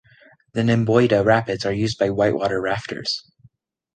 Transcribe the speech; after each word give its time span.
The 0.53 0.61
Nymboida 0.63 1.23
rapids 1.23 1.63
are 1.63 1.71
used 1.71 1.99
by 1.99 2.09
white 2.09 2.33
water 2.33 2.59
rafters. 2.59 3.23